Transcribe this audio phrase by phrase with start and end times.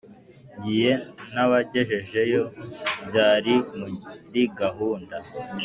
[0.55, 0.91] ngiye
[1.31, 2.43] ntabagejejeyo
[3.07, 3.53] byari
[4.27, 5.17] muri gahunda